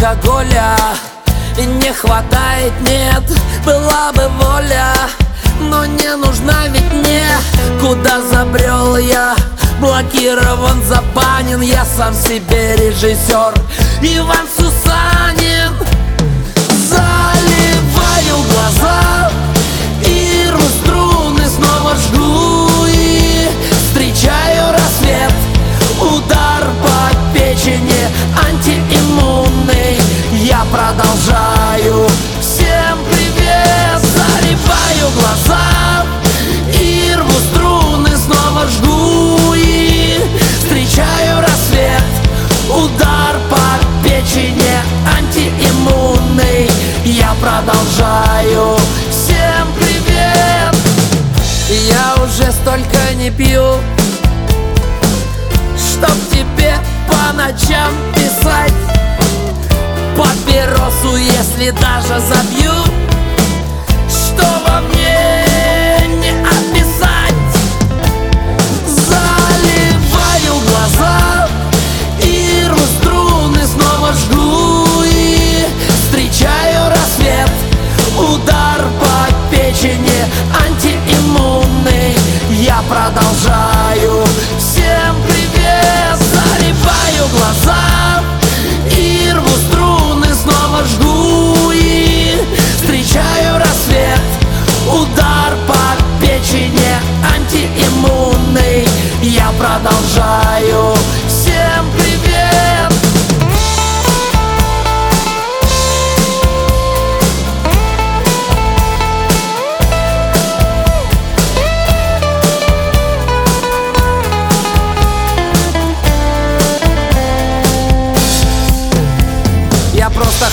[0.00, 0.76] алкоголя.
[1.58, 3.22] И не хватает, нет,
[3.64, 4.94] была бы воля.
[5.60, 7.26] Но не нужна ведь мне,
[7.80, 9.34] куда забрел я.
[9.78, 13.54] Блокирован, забанен, я сам себе режиссер.
[14.02, 15.09] Иван Сусанин
[47.80, 48.76] продолжаю.
[49.10, 50.74] Всем привет!
[51.68, 53.76] Я уже столько не пью
[55.76, 56.74] Чтоб тебе
[57.08, 58.72] по ночам писать.
[60.16, 63.09] Папиросу, если даже забью
[82.90, 84.09] продолжаю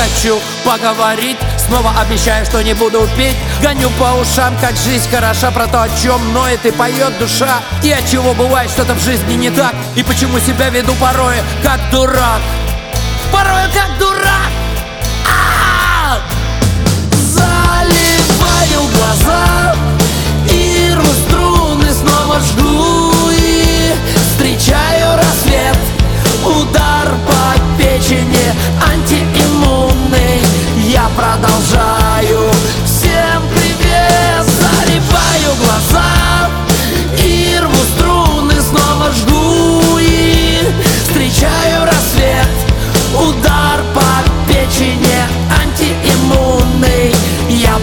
[0.00, 1.36] хочу поговорить.
[1.58, 5.50] Снова обещаю, что не буду пить Гоню по ушам, как жизнь хороша.
[5.50, 7.60] Про то, о чем ноет и поет душа.
[7.82, 9.74] И от чего бывает что-то в жизни не так.
[9.96, 12.40] И почему себя веду порой как дурак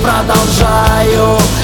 [0.07, 1.56] по печени антииммунный Я продолжаю